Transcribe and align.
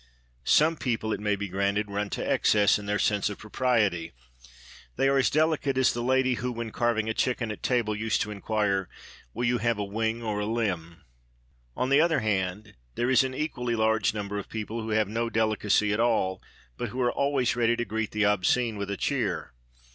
Some 0.49 0.77
people, 0.77 1.13
it 1.13 1.19
may 1.19 1.35
be 1.35 1.47
granted, 1.47 1.91
run 1.91 2.09
to 2.09 2.27
excess 2.27 2.79
in 2.79 2.87
their 2.87 2.97
sense 2.97 3.29
of 3.29 3.37
propriety. 3.37 4.13
They 4.95 5.07
are 5.09 5.19
as 5.19 5.29
delicate 5.29 5.77
as 5.77 5.93
the 5.93 6.01
lady 6.01 6.33
who, 6.41 6.51
when 6.51 6.71
carving 6.71 7.07
a 7.07 7.13
chicken 7.13 7.51
at 7.51 7.61
table, 7.61 7.95
used 7.95 8.19
to 8.21 8.31
inquire: 8.31 8.89
"Will 9.31 9.45
you 9.45 9.59
have 9.59 9.77
a 9.77 9.83
wing 9.83 10.23
or 10.23 10.39
a 10.39 10.47
limb?" 10.47 11.03
On 11.77 11.89
the 11.89 12.01
other 12.01 12.21
hand, 12.21 12.73
there 12.95 13.11
is 13.11 13.23
an 13.23 13.35
equally 13.35 13.75
large 13.75 14.11
number 14.11 14.39
of 14.39 14.49
people 14.49 14.81
who 14.81 14.89
have 14.89 15.07
no 15.07 15.29
delicacy 15.29 15.93
at 15.93 15.99
all 15.99 16.41
but 16.77 16.89
who 16.89 16.99
are 17.01 17.11
always 17.11 17.55
ready 17.55 17.75
to 17.75 17.85
greet 17.85 18.09
the 18.09 18.25
obscene 18.25 18.77
with 18.79 18.89
a 18.89 18.97
cheer. 18.97 19.53